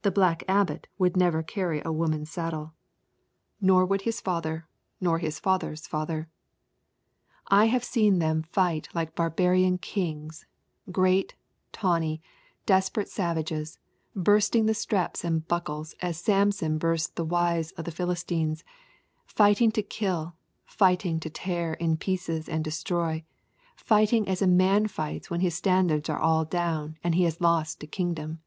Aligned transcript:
The 0.00 0.10
Black 0.10 0.44
Abbot 0.48 0.88
would 0.96 1.14
never 1.14 1.42
carry 1.42 1.82
a 1.84 1.92
woman's 1.92 2.30
saddle, 2.30 2.72
nor 3.60 3.84
would 3.84 4.00
his 4.08 4.18
father 4.18 4.66
nor 4.98 5.18
his 5.18 5.38
father's 5.38 5.86
father. 5.86 6.30
I 7.48 7.66
have 7.66 7.84
seen 7.84 8.18
them 8.18 8.44
fight 8.44 8.88
like 8.94 9.14
barbarian 9.14 9.76
kings, 9.76 10.46
great, 10.90 11.34
tawny, 11.70 12.22
desperate 12.64 13.10
savages, 13.10 13.78
bursting 14.16 14.64
the 14.64 14.72
straps 14.72 15.22
and 15.22 15.46
buckles 15.46 15.94
as 16.00 16.16
Samson 16.18 16.78
burst 16.78 17.16
the 17.16 17.24
withes 17.26 17.72
of 17.72 17.84
the 17.84 17.90
Philistines, 17.90 18.64
fighting 19.26 19.70
to 19.72 19.82
kill, 19.82 20.34
fighting 20.64 21.20
to 21.20 21.28
tear 21.28 21.74
in 21.74 21.98
pieces 21.98 22.48
and 22.48 22.64
destroy, 22.64 23.22
fighting 23.76 24.26
as 24.26 24.40
a 24.40 24.46
man 24.46 24.86
fights 24.86 25.28
when 25.28 25.40
his 25.40 25.54
standards 25.54 26.08
are 26.08 26.18
all 26.18 26.46
down 26.46 26.96
and 27.04 27.16
he 27.16 27.24
has 27.24 27.38
lost 27.38 27.82
a 27.82 27.86
kingdom. 27.86 28.40